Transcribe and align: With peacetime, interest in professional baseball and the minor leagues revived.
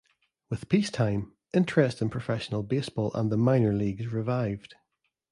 With 0.49 0.67
peacetime, 0.67 1.31
interest 1.53 2.01
in 2.01 2.09
professional 2.09 2.63
baseball 2.63 3.11
and 3.13 3.31
the 3.31 3.37
minor 3.37 3.71
leagues 3.71 4.07
revived. 4.07 4.73